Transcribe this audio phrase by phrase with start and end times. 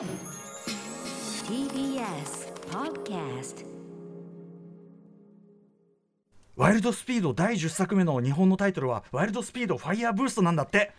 [0.00, 0.08] TBS
[2.70, 3.66] Podcast
[6.56, 10.92] ワイルドスピード第10作目の日本のタイトルはワイルドスピードファイヤーブーストなんだって。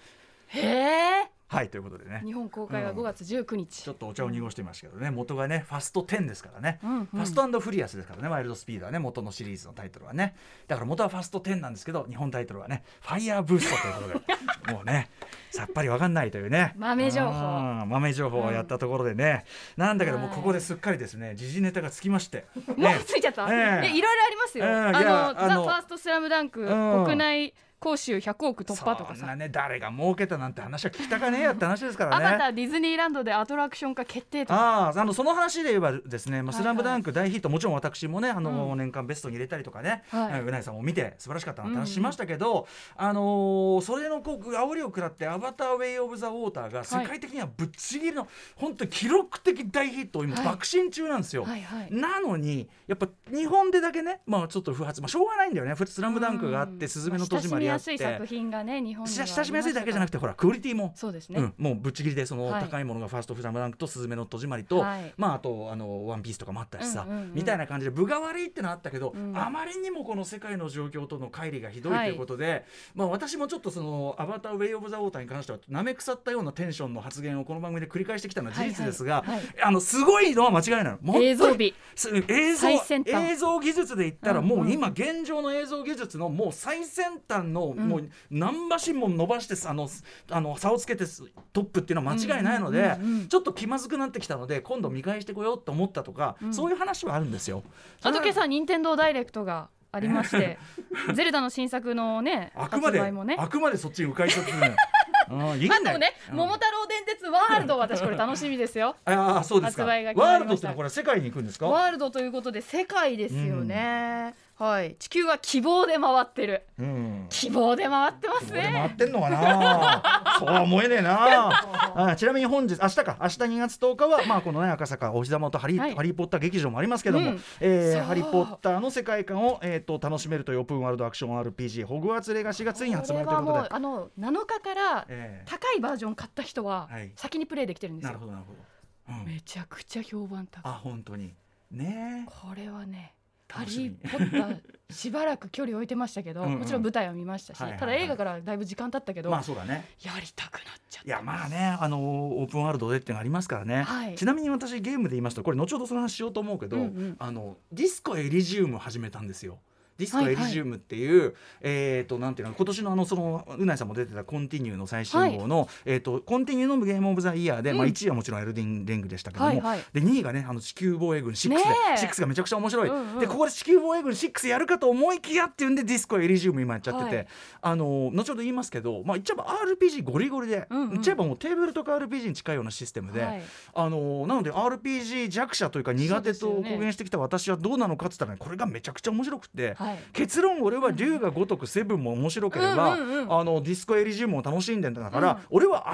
[0.49, 2.21] へえはいということでね。
[2.23, 2.97] 日本公開はうん。
[2.99, 5.11] 5月19日、ちょっとお茶を濁してみましたけどね。
[5.11, 7.05] 元がねファスト10ですからね、うんうん。
[7.07, 8.29] ファストフリアスですからね。
[8.29, 10.34] ワイルドスピードはね元のシリーズのタイトルはね。
[10.70, 14.71] だから元はファスト10なんですけど日本タイトルはねファイヤーブーストということで。
[14.71, 15.09] もうね
[15.49, 16.73] さっぱりわかんないというね。
[16.77, 17.31] 豆情報。
[17.31, 19.43] うん豆情報をやったところでね、
[19.75, 23.81] なんだけどもここですっかりですね時事ネタがつきまして、 もねうついちゃった、え。
[23.84, 27.04] ええいろいろありますよ、ええあのザ・ファーストスラムダンク、うん。
[27.04, 29.35] 国内講習100億突破とかさ。
[29.35, 32.26] ね誰が儲けたなんて話は聞きたかねえやって話ですからね。
[32.27, 34.59] アバターディズニーランドでアトラクション化決定とか。
[34.59, 36.63] あああのその話で言えばですね「まあ、はいはい。
[36.63, 38.77] スラムダンク大ヒットもちろん私もねあの、うん。
[38.77, 40.41] 年間ベストに入れたりとかね、はい。
[40.41, 50.45] うなぎさんも見て素晴らしかったなってうんうん話しましたけど、あのーそれのこう煽りを食らって「アバター・ウェイ・オブ・ザ・ウォーター」が世界的にはぶっちぎりの、本当に記録的大ヒットを今はい。
[50.45, 51.43] 爆心中なんですよ。
[51.43, 51.88] はいはい。
[51.91, 56.90] なのにやっぱ日本でだけねまあちょっと不発まあしょうがないんだよね「スラムダンクがあって「うん。
[56.90, 60.94] すずめの戸締まり」やすい作品がね日本親しみやすいだけじゃなくてほらクオリティも。
[60.96, 62.62] そうですね、うん、もうぶっちぎりでそのはい。
[62.62, 65.14] 高いものがファーストフラムダンクとスズメの戸締まりと、はい。
[65.18, 69.38] まああとあのワンピースとかもあったしさ、うんうんうんみたいな感じで分が悪いってのはあったけど、うん。
[69.38, 72.09] あまりにもこの世界の状況との乖離がひどいとはい。
[72.09, 79.46] いうことで、まあ私もちょっとそのアバターウェイオブザウォーターに関してはなめ腐ったようなテンションの発言をこの番組で繰り返してきたのは事実ですが、はいはいはい。
[79.64, 81.22] あのすごいのは間違いないの。
[81.22, 87.78] 映像美す映像映像技術で言ったらもう今現状の映像技術のもう最先端のん。
[87.88, 89.90] もう何馬身も伸ばしてあの
[90.29, 91.06] あの差をつけて
[91.53, 93.28] トップっていうのは間違いないのでうんうんうんうん。
[93.28, 96.53] ちょっと気まずくなってきたので今度見返してこようと思ったとかうん。
[96.53, 97.63] そういう話はあるんですよ。
[98.03, 100.57] あと今朝任天堂ダイレクトがありまして
[101.13, 103.35] ゼルダの新作のねあくまで、発売もね。
[103.38, 104.75] あくまでそっちに迂回しとくね。
[105.29, 106.38] うんいいんだよまあでもね、うん。
[106.38, 108.96] 桃太郎電鉄ワールド私これ楽しみですよ。
[109.06, 109.85] ああそうですか。
[109.85, 111.68] ワールドってのはこれ世界に行くんですか？
[111.68, 114.95] ワールドということで世界ですよね、はい。
[115.00, 116.67] 地球は希望で回ってる。
[116.78, 117.25] うん。
[117.31, 120.03] 希望で回ってますこれ回ねってんのかな？
[120.38, 121.50] そうは思えねえな。
[122.12, 123.18] あちなみに本日明日か。
[123.19, 125.96] 明日2月10日はまあこのね赤坂お膝元ハリー、はい。
[125.96, 127.44] ハリーポッター劇場もありますけども、うん。
[127.59, 133.52] えーハリーポッターの世界観を、えー、と楽しめるというオープンワールドアクション RPG ホグワーツレガシーがついに発売ということで。
[133.52, 137.12] もうあの7日からえ高いバージョン買った人ははい。
[137.16, 140.72] 先にプレイできてるんーですよ、なるほどなるほど、うん、めちゃくちゃ評判高い。
[140.72, 141.34] あ本当に。
[141.72, 142.30] ねえ。
[142.30, 143.16] これはね
[143.51, 144.59] ハリー・ポッター
[144.91, 146.59] しばらく距離置いてましたけどうんうん。
[146.59, 147.79] もちろん舞台は見ましたし、はいはいはい。
[147.79, 149.85] ただ映画からだいぶ時間経ったけど、まあそうだね。
[150.03, 154.16] やりたくなっちゃっいやまあねあのオープンワールドでっていうのがありますからね、はい。
[154.16, 157.16] ちなみに私ゲームで言いますとこれ後ほどその話しようと思うけど、うんうん。
[157.19, 159.59] あのディスコエリジウム始めたんですよ。
[160.01, 160.34] ディスコはいはい。
[160.34, 167.78] エリジウムっていう、えっ、となんていうの今年のあのそのうないさんも出てたコンティニューの最新号の、えっ、とコンティニューのゲームオブザイヤーで、うん。
[167.78, 169.84] まあ1位はもちろんエルデンリングでしたけども、はいはい。
[169.94, 171.94] で2位がねあの地球防衛軍6で、ねえ。
[171.95, 173.19] 6がめちゃくちゃ面白い、うんうん。
[173.19, 177.28] でここで地球防衛軍6やるかと思いきやっていうんでディスコエリジウム今やっちゃってて、はい。
[177.62, 180.89] あの後ほど言いますけどまあ言っちゃえば RPG ゴリゴリで、うんうん。
[180.91, 183.41] 言っちゃえばもうテーブルとか RPG に近いようなシステムで、はい。
[183.73, 192.97] あのなので RPG 弱者というか苦手と公言してきた私はどうなのかって言ったらねこれがめちゃくちゃ面白くて、はい結論俺は龍が如くセブンも面白ければ、あ
[193.44, 195.38] のディスコエリジウムも楽しんでんだから、うん。
[195.50, 195.85] 俺は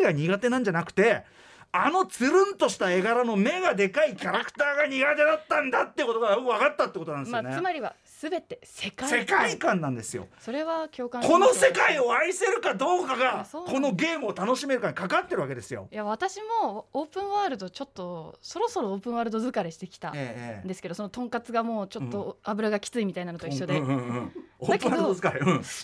[0.00, 1.24] RPG が苦手なんじゃなくて
[1.76, 7.56] あのつるんとした絵柄の目がでかいキャラクターが苦手だったんだってことがよく分かったってことなんですまあ、よね。
[7.56, 7.94] つまりは
[8.30, 10.28] 全て世界世界観なんですよ。
[10.38, 15.88] それは共感この世界を愛せるかどうかあがこのゲームを楽しめるかにかかってるわけですよ。
[15.92, 25.20] いや私もオープンワールドちょっとそろそろオープンワールド疲れしてきたんええですけどそのとんかつがもうちょっと油がきついみたいなのと一緒で、うんうんうん、オだけどス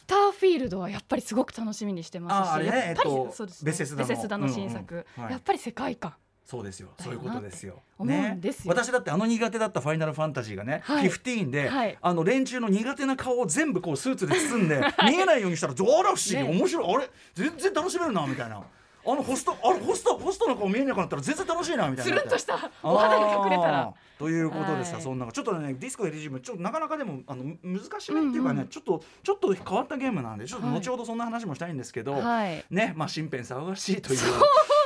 [0.07, 6.15] ターフィールドはやっぱりすごく楽しみにしてますしやっぱり、えっとそうですベセスダのベセスダの新作、やっぱり世界観
[6.51, 6.89] そうですよ。
[6.99, 7.81] そういうことですよ。
[7.97, 8.75] 思うんですよ。
[8.75, 11.09] 私だってあの苦手だったファイナルファンタジーがね、はい。
[11.09, 11.97] 15で、はい。
[12.03, 16.43] あの連中の苦手な顔を全部こうスーツで包んで 見えないようにしたらどうら不思議、ね。
[16.43, 16.95] 面白い。
[16.97, 18.57] あれ全然楽しめるなみたいな。
[19.07, 22.13] あのホストあれホストホストの顔見えなくなったら全然楽しいなみたいな。
[22.19, 22.71] つるんとした。
[22.83, 23.95] お肌に隠れたあら。
[24.19, 25.03] ーということでさ、はい。
[25.03, 28.69] そんなちょっとねディスコエリジウムちょっとなかなかでもあの難しめっていうかね、うんうん。
[28.69, 30.77] ちょっとちょっと変わったゲームなんでちょっとはい。
[30.77, 32.65] 後ほどそんな話もしたいんですけど、はい。
[32.71, 34.19] ねまあ身辺騒がしいという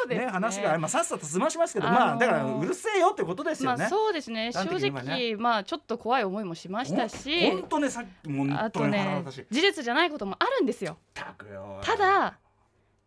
[0.07, 3.79] ね話が、まあ、さっさと済ましますけど、あのーまあだからうるせえよってことですよね。
[3.79, 4.53] まあそうですね。
[4.53, 4.61] 正
[4.91, 5.37] 直、ね。
[5.37, 10.95] まあちょっと怖い思いもしましたし本当ねさっきもあとね事実じゃないこともあるんですよ。
[10.95, 12.39] ったくよただ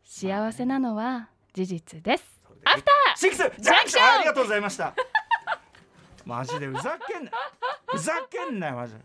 [0.03, 2.23] 幸せなのは事実です。
[2.65, 3.17] アフター!
[3.17, 4.03] シックスジャンクション!
[4.03, 4.93] ありがとうございました。
[6.25, 7.31] マジでふざけんな
[7.85, 8.99] ふざけんなよマジで.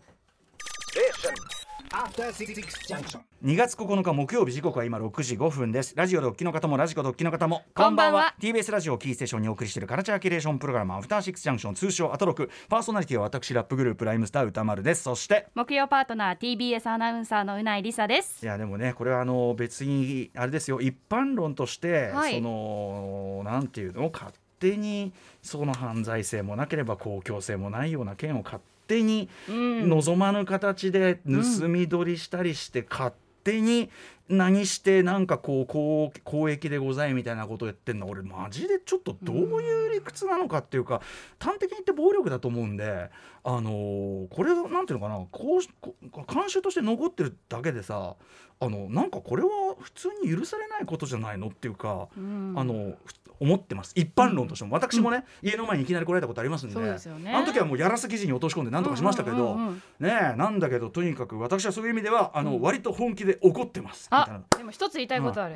[1.93, 5.93] 2月9日木曜日時刻は今6時5分です。
[5.95, 8.33] ラジオドッキの方もラジコドッキの方もこんばんは。
[8.41, 12.49] TBS ラジオキーステーションにお送りしているカルチャーキュレーションプログラムアフターシックスジャンクション通称アトロク。
[12.67, 15.03] パーソナリティは私ラップグループライムスター歌丸です。
[15.03, 18.43] そして木曜パートナー TBS アナウンサーのうないりさです。
[18.43, 20.81] いやでもねこれはあの別にあれですよ。
[20.81, 22.37] 一般論として、はい。
[22.37, 24.09] そのなんていうの？
[24.11, 25.13] 勝手に
[25.43, 29.89] その犯罪性もなければ公共性もないような件を勝手にうん。
[29.89, 33.13] 望まぬ形で盗み取りしたりして勝
[33.43, 33.89] 手に
[34.29, 38.07] 何してなんかこう公公益でございみたいなことを言ってんの？
[38.07, 41.01] 俺マジでちょっとどういう理屈なのかっていうか
[41.39, 43.09] 端的に言って暴力だと思うんで
[43.43, 45.19] あのーこれなんていうのかな？
[45.29, 48.15] こう慣習として残ってるだけでさ
[48.61, 51.47] あのなんかこれは普通に許されないことじゃないの？
[51.47, 52.53] っていうか、うん。
[52.55, 53.13] あのふ
[53.43, 53.91] 思ってます。
[53.95, 54.73] 一般論としても。
[54.73, 56.75] 私もね、家の前にいきなり来られたことありますんで。
[56.77, 59.55] あの時はもうやらせ記事に落とし込んで何とかしましたけど、
[59.99, 62.61] ねえなんだけどとにかく私はそういう意味ではあの、うん。
[62.61, 64.09] 割と本気で怒ってます。
[64.57, 65.55] でも一つ言いたいことある、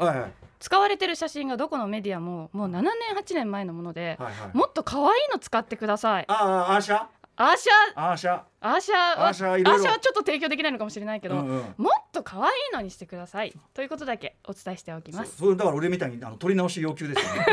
[0.60, 4.19] 使われてる写真がどこのメディアももう7年8年前のもので、
[4.54, 6.25] もっと可愛いの使ってください。
[6.28, 7.06] ああアーシャ
[7.39, 7.72] アーシャ。
[7.95, 8.42] アーシャ。
[8.62, 8.95] アーシャ。
[8.95, 11.74] はアーシャちょっと提供できないのかもしれないけど、うんうん。
[11.78, 13.54] もっと可愛いのにしてください。
[13.75, 15.38] ということだけお伝えしておきます。
[15.38, 17.45] そうそうだから俺みたいにあの取り直し要求ですよね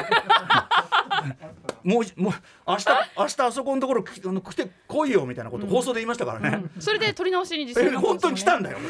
[1.85, 2.33] もうもう
[2.67, 2.87] 明日
[3.17, 8.83] 明日あそこのところきあの来て来いよみたいなこと放送で言いましたからね、それで取り直しに実え践本当に来たんだだよ。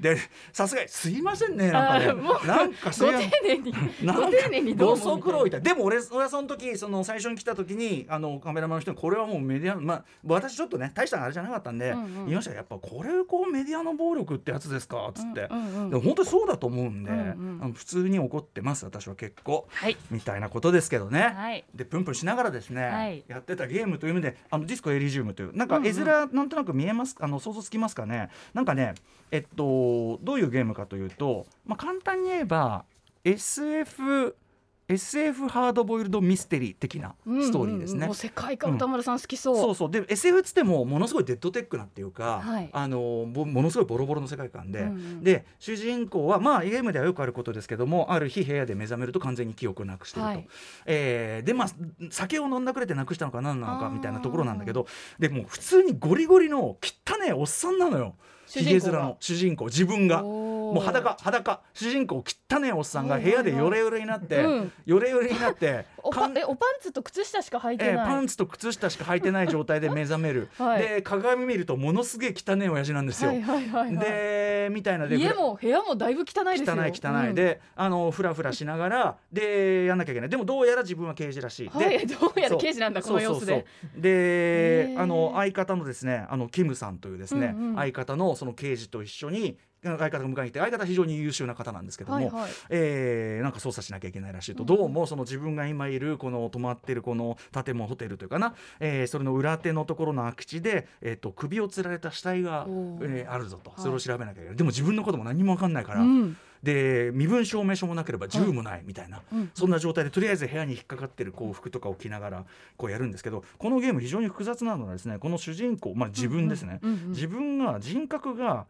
[0.00, 0.18] で
[0.52, 3.72] さすがに「すいませんね」なんかねなんかすごいま丁寧に
[4.04, 5.60] ご丁寧にどごうもみたいな足労いた。
[5.60, 12.14] でも俺俺はその時その最初に来た時にあのカメラマンの人にこれはもうメディアまあ私ちょっとね大したあれじゃなかったんで、うんうん。
[12.26, 12.56] 言いましたよ。
[12.58, 15.08] やっぱこれこうメディアの暴力ってやつですか？
[15.08, 17.72] っつって、うんうんうんでも本当にそうだと思うんで、うんうん。
[17.72, 19.68] 普通に怒ってます私は結構。
[19.72, 19.96] はい。
[20.10, 21.23] みたいなことですけどね。
[21.30, 21.64] はい。
[21.74, 23.24] でプンプンしながらですね、はい。
[23.28, 28.30] やってたゲームという意味であのディスコエリジウムというなんか絵面なんとなく見えますあの想像つきますかね？
[28.52, 28.94] なんかね
[29.30, 32.84] えっとどういうゲームかというと、まあ、簡単に言えば
[33.24, 34.36] SF
[34.86, 38.00] SF ハードボイルドミステリー的なストーリーですね。
[38.00, 39.90] うんうん世界観歌丸さん好きそう、そうそう。
[39.90, 42.68] で SF っつってもものすごいデッドテックなっていうか、はい。
[42.72, 50.48] あのぼものすごいボロボロの世界観で、うんうんで主人公はまあゲームではよくあることですけどもある日部屋で目覚めると完全に記憶をなくしてると、はい。
[50.86, 51.68] えーでまあ
[52.10, 54.86] 酒を飲んだくれてなくしたのか何なのかみたいなところなんだけど
[55.18, 58.14] でもう普通にゴリゴリの汚ねえおっさんなのよ
[58.60, 60.22] ひげ面の主人公自分が。
[60.22, 61.60] ももう裸裸。
[61.72, 64.72] 主人公汚ねえおっさんが部屋でヨレヨレになって、うん。
[64.86, 70.82] ヨレヨレになっておパえおパンツと靴下しか履いてない、えーパンツと靴下しか履いてない状態で 目覚める、はい。
[70.82, 73.30] で鏡見るとものすげえ汚い親父なんですよ。
[73.30, 74.04] はいはいはいはい。
[74.04, 76.76] でみたいなで家も部屋もだいぶ汚いですよ。
[76.76, 80.30] 汚い汚い、であのフラフラしながらでやんなきゃいけない。
[80.30, 81.66] でもどうやら自分は刑事らしい。
[81.68, 83.52] うん、はいでどうやら刑事なんだこの様子で。
[83.52, 84.02] そうそうそう。
[84.02, 87.76] であの相方のですねあのキムさんというですね、うんうん。
[87.76, 92.50] 相方のその刑事と一緒に相方が迎えに来て相方は非常に優秀な方なんですけども、はいはい。
[92.70, 103.70] えーなんか捜査しなきゃいけないらしいと、どうもその自分が今いるこの泊まってるこの建物ホテルというかな、えーそれの裏手のところの空き地で、えー、と首をつられた死体がえーあるぞと。
[103.70, 103.80] はい。
[103.80, 106.36] それを調べなきゃいけない、でも自分のことも何も分かんないから、うん。
[106.62, 109.50] で身分証明書もなければ銃もないみたいな、うん。
[109.52, 112.44] そんな状態でとりあえず部屋に引っかかってるこう服とかを着ながら
[112.78, 117.10] こうやるんですけどこのゲーム非常に複雑なのはですねこの主人公、まあ、自分ですね、うんうんうん。
[117.10, 118.64] 自分が人格が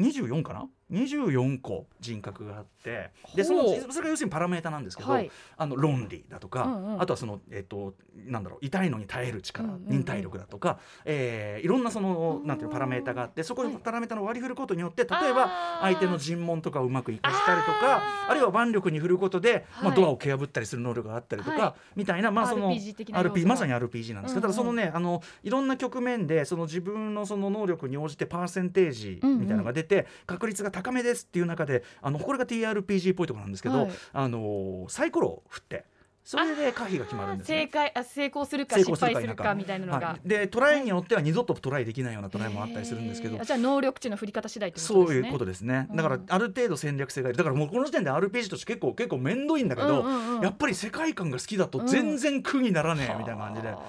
[0.00, 0.68] 24かな？
[0.90, 5.30] 24個人格があってでそのそれが要するにパラメータなんですけど、はい。
[5.56, 7.94] あの論理だとか、うんうんあとはその、えっと
[8.26, 9.90] なんだろう痛いのに耐える力、うんうんうん。
[9.90, 13.82] 忍耐力だとか、えーいろんなそのなんていうのパラメータがあってそこにはい。
[13.82, 15.50] パラメータの割り振ることによって例えば
[15.82, 21.98] 相手の尋問とかをうまく生かしたりとかあるいは腕力に振ることで、まあ、はいドアを蹴破ったりする能力があったりとか、はい。
[21.98, 23.36] みたいな、まあ、その RPG 的な要素が。
[23.36, 24.34] RP まさに RPG なんです。
[24.34, 24.52] けど、うんうん。
[24.54, 33.90] ただそのねあのいろんな局面でその自分のその能力に応じてパーセンテージみたいなのが出て、確率が高めですっていう中であのこれが TRPG っぽいところなんですけど、はい。
[34.12, 35.84] あのサイコロを振って
[36.22, 37.62] それで可否が決まるんですね。
[37.62, 37.66] 正。
[37.66, 43.34] 解あ成功するか成失敗するかみたいなのが、はい、でトライによっては二度とトライできないようなトライもあったりするんですけど。
[43.34, 43.42] へー。
[43.42, 44.74] あじゃあ能力値の振り方次第ね。
[44.76, 45.88] そういうことですね。
[45.92, 46.26] だからうん。
[46.28, 47.38] ある程度戦略性がいる。
[47.38, 50.42] だからもうこの時点で RPG として結構結構面倒いんだけど、うんうんうん。
[50.42, 53.68] やっぱり世界観が好きだと全然苦にならねえみたいな感じで。
[53.68, 53.80] は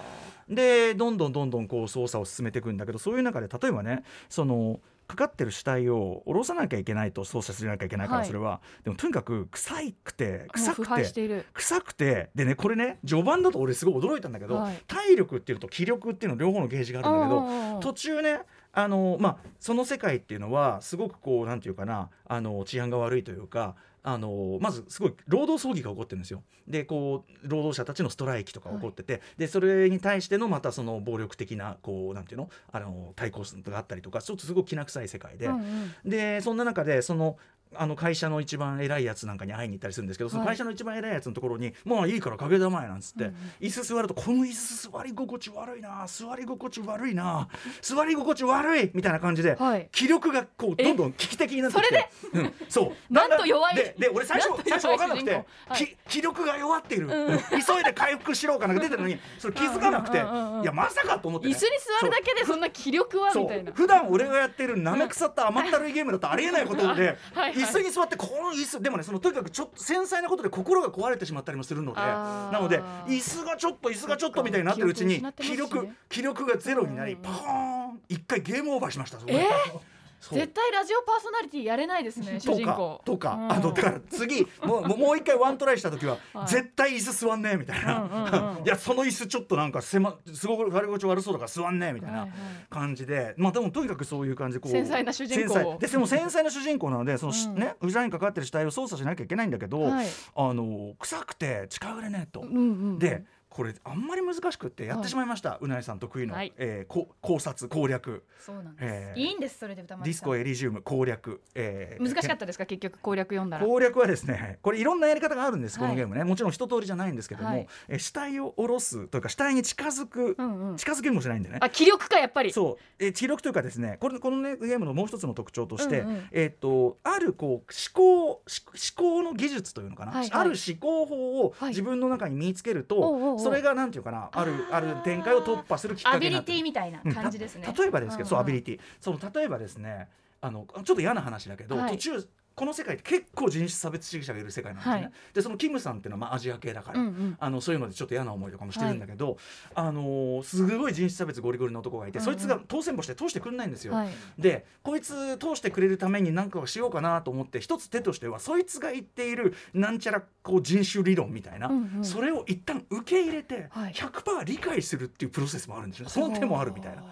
[0.52, 4.80] でどんどんどんどんこう操作を進めていくんだけどそういう中で例えばねその
[5.12, 8.28] かかってる死体を下ろさなきゃいけないと操作しなきゃいけないからはい。
[8.28, 11.46] それは、でもとにかく臭いくて臭くて。
[11.54, 12.30] 臭くて。
[12.34, 14.84] でねこれね序盤だと俺すごい驚いたんだけど、はい。
[14.88, 18.40] 体力っていうのと気力っていうの両方のゲージがあるんだけど、途中ね
[18.74, 26.44] あのまあその世界っていうのはすごくこうなんていうかなあの治安が悪いというかあのまずすごい労働争議が起こってるんですよ。
[26.68, 32.50] でこう労働者たちのストライキとか起こってて、でそれに対してのまたその暴力的なこうなんていうの？
[32.72, 35.60] あの対抗があったりとかちょっとすごくきな臭い世界で、うんう
[36.08, 36.10] ん。
[36.10, 37.38] でそんな中でその
[37.76, 40.56] あの会社の一番偉いやつなんかに会いに行ったりするんですけど、そのはい。
[40.56, 47.48] 会社の一番偉いやつのところに「もういいから影玉や」なんつって、うんうん椅子座ると「この椅子座り心地悪いな座り心地悪いな
[47.82, 49.90] 座り心地悪い」みたいな感じで、はい。
[49.92, 52.10] 気力がこうどんどん危機的になってきて。
[52.32, 52.92] それうん、そう。
[53.14, 53.76] なんと弱い。
[53.76, 55.78] でで俺最初最初分かんなくて、はい。
[55.78, 60.58] き気力が弱っている、急いで回復しろかなんか出てるのにそれ気づかなくて、うんうんうん。
[60.58, 63.72] うんいやまさかと思って、ね、椅子に座るだけでそんな気力はみたいな。
[63.72, 79.40] 普段俺がやってるなめ腐った甘ったるいゲームだとありえないことではいはい椅子に座ってこの椅子でもねそのとにかくちょっと繊細なことで心が壊れてしまったりもするのでなので椅子がちょっと椅子がちょっとみたいになってるうちに気力気力がゼロになりうんパーン一回ゲームオーバーしましたそこで。
[79.40, 79.82] えそう
[80.22, 83.02] 絶対ラジオパーソナリティやれないですね主人公。
[83.04, 83.52] とか、うん。
[83.52, 86.48] あのだから次もうもう一回ワントライした時は、はい。
[86.48, 92.40] 絶対椅子座んねえみたいな、 いやその椅子ちょっとなんか狭すごく悪心地悪そうだから座んねえみたいなはいはい。
[92.70, 97.56] 感じで、まあでもとにかくそういう感じでこう繊細な主人公ででも繊細な主人公なのでその、うん。
[97.56, 100.08] ね裏にかかってる死体を操作しなきゃいけないんだけど、はい。
[100.36, 102.42] あの臭くて近寄れねえと。
[102.42, 102.60] うんう
[102.94, 103.00] ん。
[103.00, 106.54] でこれあんまり難しくってやってしまいました、うなえさん得意の、はい。
[106.58, 112.66] えーこ考察攻略、そうなんです、えーいいんですそれで歌丸さんディスコエリジウム攻略、えー難しかったですか？
[112.66, 113.66] 結局攻略読んだら。
[113.66, 115.94] 攻略はですねこれいろんなやり方があるんですこはい。
[115.94, 117.68] のゲームね、もちろん一通りじゃないんですけども、はい。
[117.90, 120.78] え死体を下ろすというか死体に近づく、うんうん。
[120.78, 121.58] 近づけもしないんでね。
[121.60, 122.54] あ気力かやっぱり。
[122.54, 123.04] そう。
[123.04, 128.42] え気力というかですねこれこの、ね、ゲームのもう一つの特徴として、うんうんえっとあるこう思考思
[128.74, 130.32] 思考の技術というのかな、はいはい。
[130.42, 131.70] ある思考法をはい。
[131.70, 136.58] 自分の中に身につけると、おうおうおうそれがなんていうかなあるある展開を突破するきっかアビリけになってる。
[136.58, 137.14] ティみたいなうん。
[137.14, 138.86] 感じですね、た例えばですけど、そうアビリテティ。
[139.00, 140.10] その例えばですね
[140.42, 141.92] あのちょっと嫌な話だけど、はい。
[141.92, 145.12] 途中この世界って結構人種差別主義者がいる世界なんですね、はい。
[145.34, 147.38] でそのキムさんっていうのはまあアジア系だから、うんうん。
[147.40, 149.38] あのそういうのでちょっと嫌な思いとかもしてるんだけど、
[149.74, 153.94] あのーすごい人種差別ゴリゴリの男がいて、そいつが当選簿して通してくれないんですよ。
[153.94, 154.10] はい。
[154.38, 162.06] でこいつ通してくれるために何かをしようかなと思って一つ手としてはそいつが言っているなんちゃらこう人種理論みたいな、うんうん。
[162.06, 163.94] それを一旦受け入れてはい。
[163.94, 166.12] 100%理解するっていうプロセスもあるんですよね。
[166.12, 167.04] その手もあるみたいな。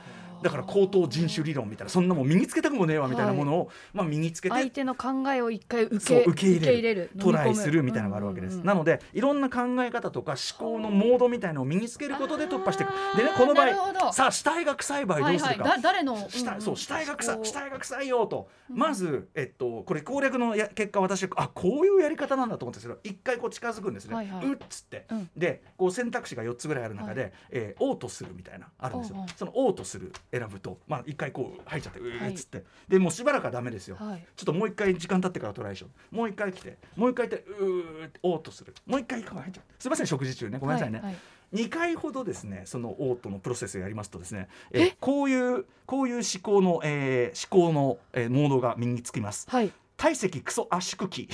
[0.43, 8.67] だから高等人種理論みたいなそんなもん身につけたくもねえわみたいなものを、まあ、身につけて相手の考えを一回受け受け入れるるトライするみたいなのがあるわけです、うんうんうん。
[8.67, 12.89] なのでいろんな考え方とか思考のモードみたいのを身につけることで突破していく。
[13.17, 17.39] でねこの場合さあ死体が臭い場合どうするか、はいはい、だ誰の、死体そう死体が臭い。
[17.43, 24.45] 死体が臭いよと、うんまず、えっと、これ攻略のや結果私あこういうやり方なんだと思ったんですけど一回こう近づくんですね、はいはい。
[24.45, 25.29] うっつって、うん。
[25.35, 29.17] でこう選択肢が4つぐらいある中で、はえー、オートするみたいなあるんですよ。
[29.17, 29.29] おうおう。
[29.35, 34.25] そのオートする選ぶとまあ一回こう入っちゃってうはいーっつって、でもうしばらくはダメですよ、はい。
[34.35, 36.15] ちょっともう一回時間経ってからトライしよう。
[36.15, 38.73] もう一回来てもう一回行ってうーってオートする。
[38.85, 39.63] もう一回入っちゃう。
[39.79, 40.59] すいません食事中ね。
[40.59, 41.07] ごめんなさいね、はい。
[41.07, 41.19] はい
[41.51, 44.91] 2回ほどですねそのオートのプロセスをやりますとですねえ？
[44.99, 49.47] こういうこういう思考の、えー思考の、えーモードが身につきます。
[49.49, 49.71] はい。
[49.97, 51.27] 体積クソ圧縮機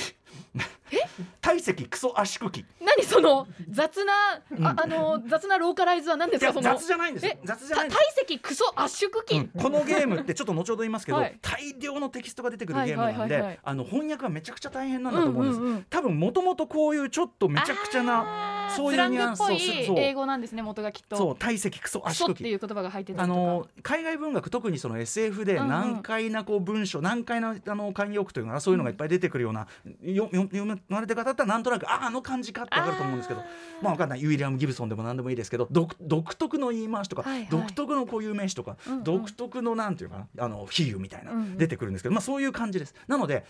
[1.41, 2.65] 体積クソ圧縮機。
[2.79, 3.47] 何その？
[3.69, 4.13] 雑な、
[4.61, 6.53] ああの雑なローカライズは何ですか？
[6.53, 6.63] その？
[6.63, 7.31] 雑じゃないんですよ。
[7.33, 7.39] え？
[7.43, 9.47] 雑じゃないんですた体積クソ圧縮機、うん。
[9.49, 11.37] このゲームってちょっと後ほど言いますけど、はい。
[11.41, 15.85] 大量のテキストが出てくるゲームなんであの翻訳はめちゃくちゃ大変なんだと思うんです、うんうんうん。
[15.89, 21.15] 多分もともとこういうちょっとめちゃくちゃなそういうニュアンスを英語なんですね元がきっと。
[21.17, 25.69] そう体積クソク圧縮機ソっていう言葉が入ってあの海外文学特にその SF でうんうん。
[25.69, 29.67] 難解なこう文章、難解なあの慣用句というのかなそういうのがいっぱい出てくるような、
[30.01, 33.41] よよ読まれてる方だったらなんとなくあああの感じかってわかると思うんですけど。
[33.81, 34.23] まあわかんない。
[34.23, 37.47] ウィリアム・ギブソンでも何でもいいですけど独独特の言い回しとか、はいはい。
[37.49, 39.03] 独特の固有名詞とか、うんうん。
[39.03, 41.57] 独特のなんていうかなあの比喩みたいな、うんうん。
[41.57, 42.95] 出てくるんですけどまあそういう感じです。
[43.07, 43.45] なので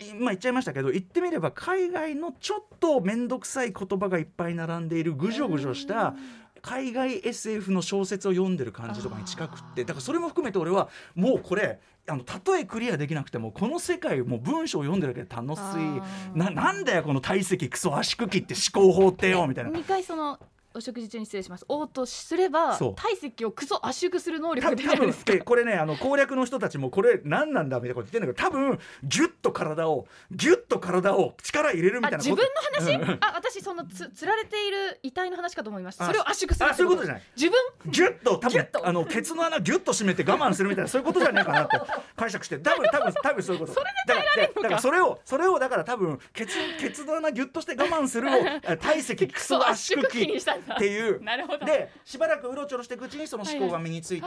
[0.00, 6.14] 今言っちゃいましたけど言ってみれば海外のちょっと面倒くさい言葉がいっぱい並んでいるぐじょぐじょした
[6.62, 16.38] 海外 SF の小説を読んでる感じとかに近くってだからそれも含めて俺はもうこれあのたとえクリアできなくてもこの世界もう文章を読んでるだけで楽しい。
[16.38, 19.70] ななんだよこの体積クソ圧縮機って思考法ってよみたいな。
[19.70, 20.38] 二回その
[20.72, 21.64] お食事中に失礼します。
[21.68, 22.94] オートすればそう。
[22.94, 25.32] 体積をクソ圧縮する能力たが出多分るんですか。
[25.32, 25.38] で。
[25.40, 37.22] これねあの攻略の人たちもこれ何なんだみたいなこと言ってんだけど多分ギュッと体をギュッと体を力入れるみたいなあ自分の話、あ私そのつつられている遺体の話かと思いましたあそれを圧縮するあそういうことじゃない。
[37.36, 37.92] 自分？
[37.92, 41.80] ギュッと多分あのケツの穴ギュッと締めて我慢するみたいなそういうことじゃねえかなって。
[42.16, 42.58] 解釈して。
[42.58, 43.72] 多分多分多分そういうこと。
[43.72, 44.62] それで耐えられるのか？
[44.62, 48.32] だからそれをそれをだから多分ケツケツの穴ギュッとして我慢するを
[48.66, 51.22] あ 体積クソ圧縮機にしたんっていう。
[51.22, 51.64] なるほど。
[51.64, 54.26] でしばらくうろちょろしていくうちにその思考が身について、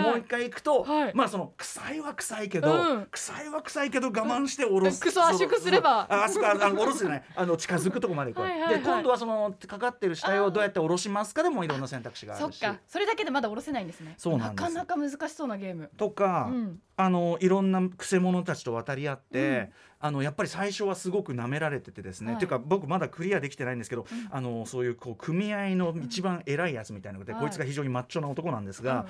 [0.00, 1.12] もう一回行くと、はい。
[1.14, 3.06] まあその臭いは臭いけど、うん。
[3.10, 6.06] 臭いは臭いけど我慢して下ろす、クソ圧縮すれば。
[6.10, 7.22] ああそこあ下ろすじゃない。
[7.36, 12.58] あの近づくとこまで行くで今度はそのかかってる死体をどうやって下ろしますかでもいろんな選択肢があるし。
[12.58, 12.78] そっか。
[12.88, 14.14] それだけでまだ下ろせないんですね。
[14.18, 14.74] そうなんです。
[14.74, 15.90] なかなか難しそうなゲーム。
[15.96, 16.80] とか、うん。
[16.96, 19.68] あのいろんなくせ者たちと渡り合って、うん
[20.06, 22.36] あのやっぱり最初はすごく舐められててですね、はい。
[22.36, 29.06] っていうか僕まだクリアできてないんですけど、あのそういうこう組合の一番偉いやつみたいなので、はいこいつが非常にマッチョな男なんですが、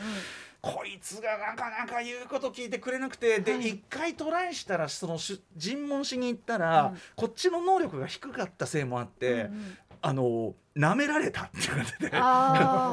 [0.60, 3.68] こいつがなかなか言うこと聞いてくれなくてではい。
[3.70, 9.76] 一、回トライしたらそのし尋問しに行ったら、うんこっちの能力が低かったせいもあって、うんうん。
[10.00, 12.14] あの舐められたって言われて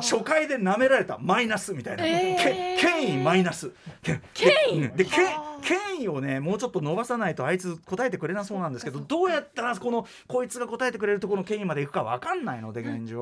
[0.07, 2.77] 初回で舐められたマイナスみたいな、えー。
[2.77, 3.71] け権威マイナス。
[4.01, 4.79] け権威？
[4.81, 4.95] でうん。
[4.95, 13.21] でけはあ権威をねもうちょっと伸ばさないとあいつ答えてくれなそうなんですけどどうやったらこのこいつが答えてくれるところの権威までいくかわかんないので現状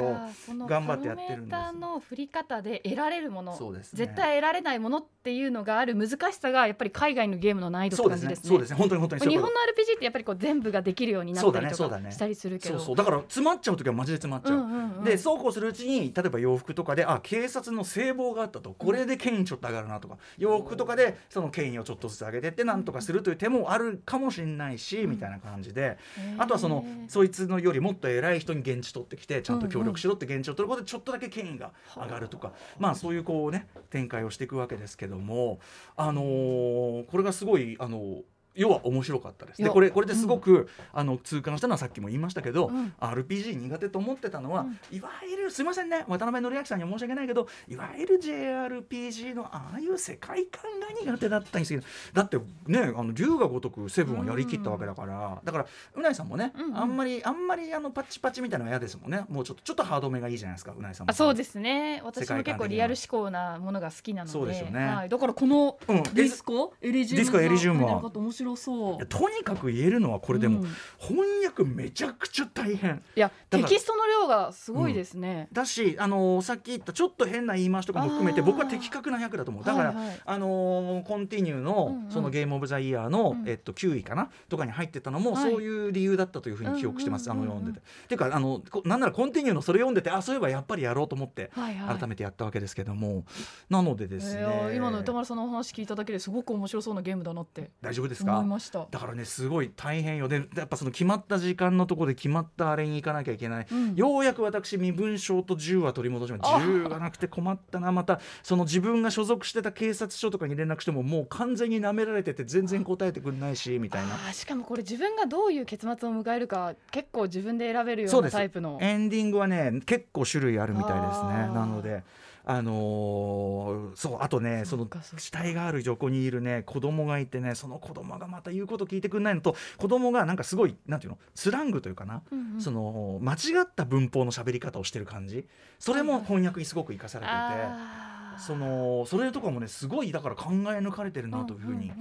[0.67, 3.97] 頑張ってやってるんですパロメーターの振り方で得られるものそうですね。
[3.97, 8.43] 絶対得られないものっていうのがある難しさがやっぱり海外のゲームの難易度って感じですね。
[8.43, 8.77] ねそうですね。
[8.77, 12.77] 本当に本当に日本の RPG ってやっぱりこう全部ができるようになったりとかしたりするけど。
[12.77, 15.03] そうそうだから詰まっちゃう時はマジで詰まっちゃう、うんうんうん。
[15.03, 18.71] でそうこうするうちに例えば洋服とかであ警察の聖望があったと。
[18.71, 20.17] これで権威ちょっと上がるなとか。
[20.37, 25.97] 洋服とかでその権威をちょっとずつ上げてってなんとかするという手もあるかもしれないし、みたいな感じで。
[26.37, 35.59] あとはそのそいつのよりもっと偉い人に現地取ってきてちゃんと協力しろって現地を取ることでちょっとだけ権威が上がるとか、まあそういうこうね展開をしていくわけですけども
[35.95, 38.21] あのーこれがすごいあのー
[38.59, 39.63] 要は面白かったです。
[39.63, 42.93] でこれこれですごく、あの痛感したのはさっきも言いましたけど、うん。
[42.99, 44.97] RPG 苦手と思ってたのは、うん。
[44.97, 52.37] いわゆるすいませんね渡辺則明さんには申し訳ないけどいわゆる JRPG のああいう世界観が苦手だったんですけどだって
[52.67, 56.77] ねあの龍が如くセブンをやりきったわけだから、だからうないさんもね、うんうん。
[56.77, 59.25] あんまりあんまりあのパッチパチみたいなのは嫌ですもんね。
[59.29, 61.11] もうちょっとちょっとハードめがいいじゃないですかうないさんも。
[61.11, 62.01] あそうですね。
[62.03, 64.31] 私も結構リアル志向なものが好きなので。
[64.33, 64.85] そうですよね。
[64.85, 66.03] はい、だからこのうん。
[66.03, 66.73] ディスコ？
[66.81, 67.91] エリジウムディスコエリジウムは？
[67.93, 69.05] が入ってる方面白そう。
[69.07, 70.67] とにかく言えるのはこれでも、うん。
[70.97, 73.01] 翻訳めちゃくちゃ大変。
[73.15, 79.63] いやテキストの量がすごいですね、だし、あのーさっき言ったちょっと変な言い回しとかも含めて僕は的確な訳だと思う。
[79.63, 80.19] だから、はいはい。
[80.25, 82.11] あのーコンティニューの,、うんうん。
[82.11, 83.49] そのゲームオブザイヤーの、うん。
[83.49, 85.51] えっと、9位かなとかに入ってたのも、はい。
[85.51, 87.51] そういう理由だったというふうに記憶してます、うんうんうんうん。
[87.51, 87.85] あの読んでて。
[88.05, 91.51] っていうかあのこなんならコンティニューのそれ読んでてあそういえばやっぱりやろうと思って。
[91.53, 91.97] はいはい。
[91.99, 93.25] 改めてやったわけですけども、
[93.69, 97.71] なのでですね、えー今の歌丸さんのお話聞いただけですごく面白そうなゲームだなって。
[97.81, 98.41] 大丈夫です思か。
[98.43, 98.87] いました。
[98.89, 100.27] だからねすごい大変よ。
[100.27, 103.95] でやっぱその決まった時間のところで決まったあれに行かなきゃいけない、うん。
[103.95, 106.57] ようやく私身分証と銃は取り戻しました。
[106.57, 107.91] あ銃がなくて困ったな。
[107.91, 114.33] またその自分が所属してた警察署とかに連絡してももう完全に舐められてて全然答えてくれないしみたいな。
[114.33, 118.77] しかもこれ自分がどういう結末を迎えるか結構自分で選べるようなタイプの。
[118.81, 121.53] エンディングはね結構種類あるみたいですね。
[121.53, 122.03] なので
[122.51, 132.61] あのーそうあとねその死体がある横にいるね子供がいてねその子供がまた言うこと聞いてくんないのと子供がなんかすごいなんていうのスラングというかな、うんうん。
[132.61, 135.45] その間違った文法の喋り方をしてる感じ。
[135.77, 138.09] それも翻訳にすごく生かされていて。
[138.39, 141.91] そのそれとかもねすごいだから考え抜かれてるなというふうに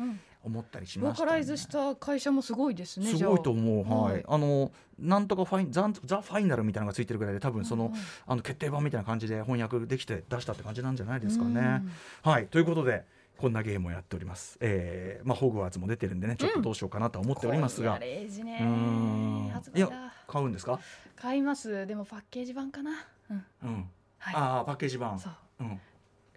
[0.49, 1.29] 思ったりしローました、ね。
[1.29, 4.13] カライズした会社もすごいですねすごいと思う、はい。
[4.15, 4.25] はい。
[4.27, 11.83] あのなんとかファインザザ・ファイナルみたいなのがついてるぐらいで多分その,、うんうんあの決定版みたいな感じで翻訳できて出したって感じなんじゃないですかね。
[12.25, 12.31] うん。
[12.31, 12.47] はい。
[12.47, 13.05] ということで
[13.39, 14.59] こんなゲームをやっております。
[14.61, 18.59] えーまあ、ホグワーツも出てるんでねちょっとどうしようかなとは思っておりますが、今夜0時ね。
[18.61, 20.81] うーんいや買うんですか、
[21.15, 21.87] 買います。
[21.87, 22.91] でもパッケージ版かな。
[23.31, 23.45] うん。
[23.63, 23.91] うん。
[24.19, 24.35] はい。
[24.35, 25.19] ああパッケージ版。
[25.19, 25.33] そう。
[25.61, 25.81] うん、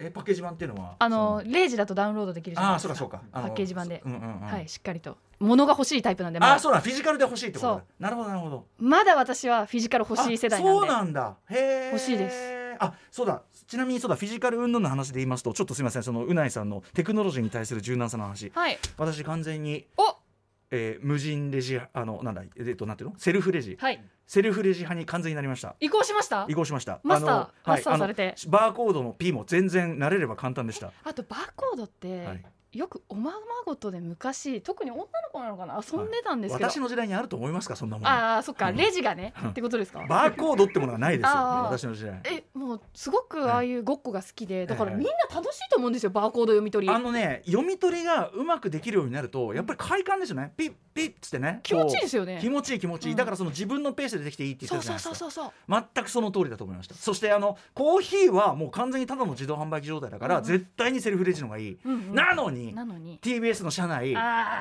[0.02, 0.96] えパッケージ版っていうのは？
[0.98, 2.92] あのそ0時だとダウンロードできるじゃないですか。
[2.92, 3.40] ああそうかそうか。
[3.42, 4.02] パッケージ版で。
[4.04, 4.46] うんうんうん。
[4.46, 5.16] はいしっかりと。
[5.38, 6.52] 物が欲しいタイプなんでまだ。
[6.52, 6.80] ああそうだ。
[6.80, 7.74] フィジカルで欲しいってことだ。
[7.74, 7.84] そう。
[8.02, 8.66] なるほどなるほど。
[8.78, 10.78] まだ私はフィジカル欲しい世代なんで。
[10.78, 11.36] あそうなんだ。
[11.50, 12.36] へえ欲しいです。
[12.78, 13.42] あそうだ。
[13.66, 14.16] ちなみにそうだ。
[14.16, 16.02] フィジカル云々の話で言いますとちょっとすみません。
[16.02, 18.50] そのうないさんのテクノロジーに対する柔軟さの話。
[18.54, 18.78] はい。
[18.98, 20.16] 私完全に、お
[20.72, 23.18] えー無人レジあのなんだえっとなんていうの？
[23.18, 23.76] セルフレジ。
[23.78, 24.02] はい。
[24.26, 25.76] セルフレジ派に完全になりました。
[25.78, 26.46] 移行しました？
[26.48, 27.00] 移行しました。
[27.04, 28.34] マスターあのマスターされて。
[28.48, 30.90] バーコードの P も全然慣れれば簡単でした。
[31.04, 35.78] あとバーコードって、はいよくおままごとで昔特に女の子なのかな？
[35.78, 37.76] 遊んでたんですけど、私の時代にあると思いますか？
[37.76, 38.08] そんなもの。
[38.08, 38.70] ああそっか。
[38.70, 38.76] うん。
[38.76, 39.50] レジがね、うん。
[39.50, 40.06] ってことですか？
[40.08, 41.32] バーコードってものがないですよ。
[41.36, 42.20] 私の時代。
[42.24, 46.92] えもうすごくああいうごっこが好きで、だからええみんな楽しいと思うんですよバーコード読み取り。
[46.92, 50.54] あのね読み取りがうまくできるようになるとやっぱり快感ですよね。
[50.56, 51.60] ピッピッつってね。
[51.62, 52.38] 気持ちいいですよね。
[52.40, 53.18] 気持ちいい気持ちいい、うん。
[53.18, 55.14] だからその自分のペースでできていいって言ってたじゃないですか。
[55.14, 56.94] そうそうそうそう全くその通りだと思いました。
[56.94, 62.14] そしてあのコーヒーはもう完全にただの自動販売機状態だから、絶対にセルフレジの方がいい、うんうん。
[62.14, 63.18] なのになのに。
[63.20, 64.14] TBS の社内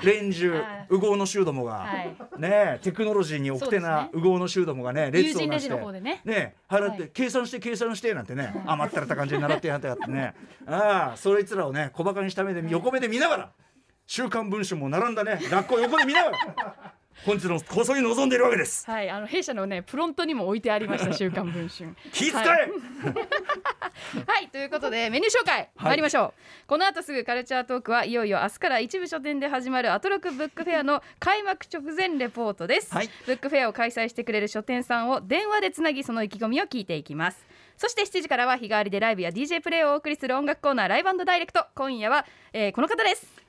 [0.03, 2.15] 連中あ右往の衆どもが、はい。
[2.39, 6.21] ねえテクノロジーに奥手な右往の衆どもがね友列をなしてね。
[6.25, 7.11] ね払って、はい。
[7.13, 10.33] 計算して計算してなんてね、甘ったれた感じに習ってやってやってね。
[10.65, 13.51] ああそいつらをね小バカにした目で横目で見ながら
[14.07, 16.93] 「週刊文春」も並んだね学校横で見ながら
[17.25, 18.89] 本日の放送に臨んでいるわけです。
[18.89, 21.95] はいあの弊社のねプロントにも置いてありました 週刊文春。
[22.11, 22.71] 気遣え、はい。
[24.25, 26.33] はいということでメニュー紹介参りましょ
[26.65, 33.09] う、この後すぐカルチャートークはいよいよ明日から一部書店で始まるアトロクブックフェアの 開幕直前レポートです、はい。
[33.25, 37.45] ブックフェアを開催してくれる書店さんを電話でつなぎその意気込みを聞いていきます。
[37.77, 41.65] そして7時からは日替わりでライブや DJ プレイをお送りする音楽コーナーライブダイレクト。
[41.73, 43.40] 今夜は、えーこの方です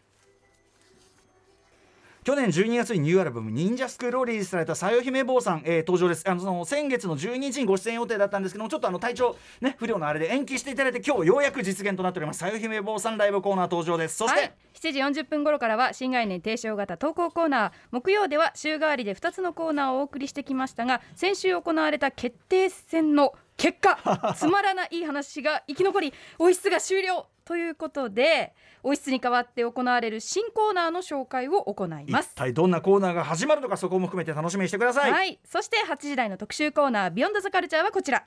[2.25, 6.23] 去年12月にニューアルバム「忍者スクール」をリリースされたさよ姫坊さん、えー登場です。
[6.31, 12.39] あのその先月の12日にご出演予定だったんですけどもちょっとあの体調、ね、不良のあれで延期していただいて今日ようやく実現となっております。
[12.39, 14.19] さよ姫坊さんライブコーナー登場です。
[14.19, 17.73] そして、はい、7時40分頃からは新概念提唱型投稿コーナー。
[17.91, 23.99] 木曜では週替わりで2つのコーナーをお送りしてきましたが先週行われた決定戦の結果
[24.39, 32.31] つまらない話が生き残り王室が終了ということで王室に代わって行われる新コーナーの紹介を行います。
[32.33, 32.35] 一。
[32.35, 38.25] 体どんなコーナーが始まるのかそこも含めて楽しみにしてください、はい、そして8時台の特集コーナー「ビヨンドザカルチャーはこちら。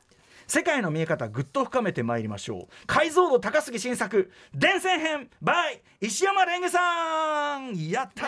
[0.47, 2.88] 世界の見え方ぐっと深めてまいりましょう。
[2.88, 7.75] 解像度高すぎ新作伝染編 by 石山レンゲさん。
[7.89, 8.23] やった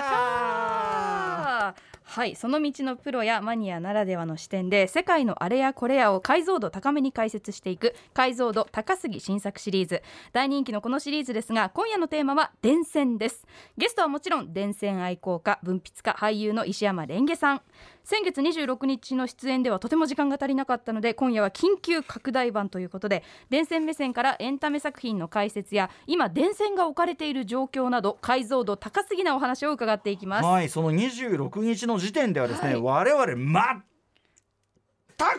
[2.17, 10.01] はいその道のプロやマニアならではの視点で世界のあれやこれやを解像度高めに解説していく解像度高すぎ新作シリーズ。
[10.33, 13.45] 大人気のこのシリーズですが今夜のテーマは電線です。
[13.77, 17.61] ゲストはもちろん電線愛好家文筆家俳優の石山レンゲさん。
[18.09, 30.45] 先月26日の出演ではとても時間が足りなかったので今夜は緊急拡大版ということで電線目線からエンタメ作品の解説や今電線が置かれている状況など解像度高すぎなお話を伺っていきます。
[30.45, 32.81] はいその26日の時点ではですね、はい。
[32.81, 33.83] 我々全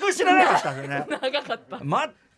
[0.00, 1.06] く知らなかったんですよね。
[1.22, 1.82] 長かった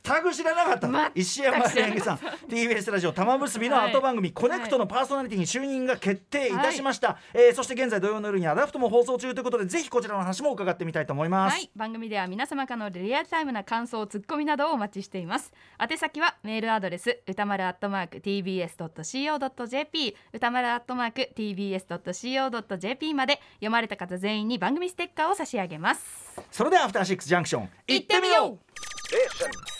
[0.02, 2.16] 全く知らなかった、石山蓮華さん
[2.48, 15.52] TBS ラジオ玉結びの後番組、コネクトのパーソナリティに就任が決定いたしました、えーそして現在土曜の夜にアダプトも放送中ということでぜひこちらの話も伺ってみたいと思います、はい、番組では皆様からのリアルタイムな感想、ツッコミなどをお待ちしています。
[15.78, 26.02] 宛先はメールアドレス歌丸アットマーク tbs ドット co ドット jp 歌丸アットマーク tbs ドット co ドット jp まで読まれた方全員に番組ステッカーを差し上げます。
[26.50, 29.79] それではアフターシックスジャンクション行ってみよう。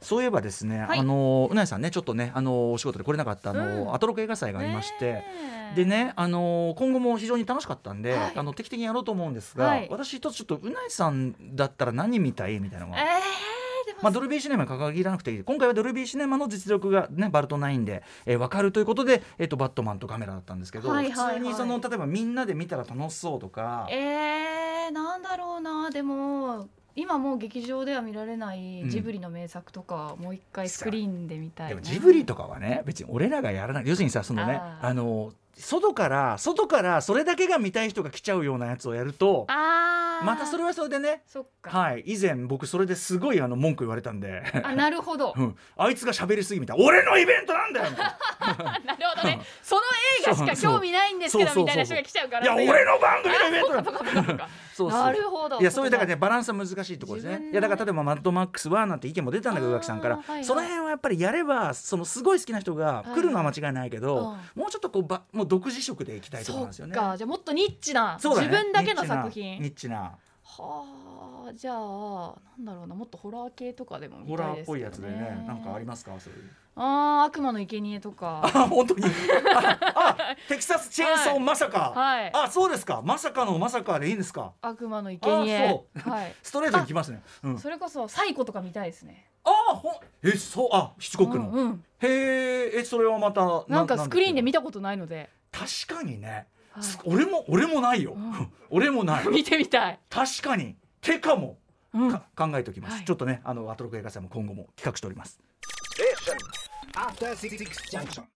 [0.00, 0.98] そういえばですね、はい。
[0.98, 3.94] あのうなえさんねちょっとねあのお仕事で来れなかったあの、うん。
[3.94, 5.24] アトロク映画祭がありまして、
[5.74, 8.32] でね、あの今後も非常に楽しかったんで、はい。
[8.36, 9.88] あの定期的にやろうと思うんですが、はい。
[9.90, 13.06] 私一つちょっとうなえさんだったら何見たいみたいなのが、えー、
[14.02, 15.42] まあ、ドルビーシネマに限らなくていい。
[15.42, 21.38] 今回はドルビーシネマの実力がねバルト9で、えー、分かるということで、えー、とバットマンとカメラだったんですけど、はいはいはい。
[21.38, 23.88] 普通にその例えばみんなで見たら楽しそうとか。
[23.90, 26.68] えー、なんだろうな、でも。
[26.96, 28.90] 今もう劇場では見られないうん。
[28.90, 31.68] ジブリの名作とか、もう一回スクリーンで見たいな。
[31.68, 33.84] でもジブリとかはね別に俺らがやらない。
[33.86, 40.24] 要するにさそのねあの外から外からそれだけが見たい人が来ちゃうようなやつをやるとあー。
[40.24, 42.02] またそれはそれでねそっか、はい。
[42.06, 45.34] 以前僕それですごいあの文句言われたんで、あなるほど。
[45.36, 46.84] うん、あいつが喋りすぎみたいな。
[46.84, 48.16] 俺のイベントなんだよな。
[48.96, 49.40] るほどね。
[49.62, 49.82] その
[50.22, 52.54] 映画しか興味ないんですけどみたいな人が来ちゃうから。
[52.54, 55.58] ないや俺の番組のイベントだ そうなるほど。
[55.58, 57.50] いやそういうだからねバランスは難しいところですね。
[57.50, 60.44] いやだから例えばマッドマックスはなんて意見も出たんだけど宇垣さんから、はいはい。
[60.44, 64.60] その辺はやっぱりやればそのすごい好きな人が来るのは間違いないけど、うん。
[64.60, 66.94] もうちょっとこうばもう独自色でいきたいところなんですよね。
[66.94, 67.16] そっか。
[67.16, 68.30] じゃあもっとニッチな、ね。
[68.30, 69.62] 自分だけの作品。
[69.62, 70.12] ニッチな
[70.58, 75.44] はあじゃあなんだろうなもっとホラー系とかでもな見ホラーっぽいやつでね。
[75.46, 76.50] なんかありますかそういう。
[76.78, 78.42] あー悪魔の生贄とか。
[78.44, 79.04] あ本当に。
[79.04, 79.08] あ
[79.54, 80.16] あ
[80.48, 82.30] テキサスチェーンソー、はいまさか、はい。
[82.34, 83.00] あそうですか。
[83.04, 84.52] まさかのまさかでいいんですか。
[84.60, 85.84] 悪魔の生贄。
[86.04, 86.34] はい。
[86.42, 87.22] ストレートにきますね。
[87.44, 87.58] うん。
[87.58, 89.26] それこそサイコとか見たいですね。
[89.44, 89.92] あほん
[90.24, 91.84] えそうあヒッチコックの、うんうん。
[92.00, 96.46] へーえそれはまたなんかスクリーンで見見たことないので、確かにね、
[97.04, 98.52] 俺も俺もないよ、うん。
[98.70, 99.28] 俺もない。
[99.30, 100.76] 見てみたい、確かに。
[101.00, 101.58] てかも、
[101.92, 102.10] うん。
[102.10, 103.04] か考えておきます、はい。
[103.04, 105.40] ちょっとねあのアトロク映画祭も今後も企画しております。
[107.92, 108.26] Junction.